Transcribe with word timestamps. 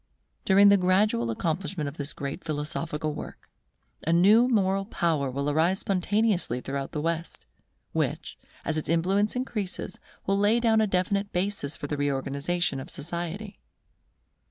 During 0.45 0.69
the 0.69 0.77
gradual 0.77 1.29
accomplishment 1.29 1.87
of 1.87 1.97
this 1.97 2.11
great 2.11 2.43
philosophical 2.43 3.13
work, 3.13 3.51
a 4.01 4.11
new 4.11 4.47
moral 4.47 4.85
power 4.85 5.29
will 5.29 5.47
arise 5.47 5.77
spontaneously 5.77 6.59
throughout 6.59 6.91
the 6.91 7.01
West, 7.01 7.45
which, 7.93 8.35
as 8.65 8.77
its 8.77 8.89
influence 8.89 9.35
increases, 9.35 9.99
will 10.25 10.39
lay 10.39 10.59
down 10.59 10.81
a 10.81 10.87
definite 10.87 11.31
basis 11.31 11.77
for 11.77 11.85
the 11.85 11.97
reorganization 11.97 12.79
of 12.79 12.89
society. 12.89 13.59